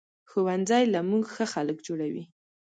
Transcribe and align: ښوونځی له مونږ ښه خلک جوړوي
ښوونځی 0.29 0.83
له 0.93 0.99
مونږ 1.09 1.23
ښه 1.33 1.45
خلک 1.53 1.77
جوړوي 1.87 2.23